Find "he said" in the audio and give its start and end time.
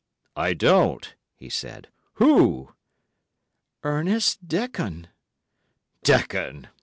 1.35-1.89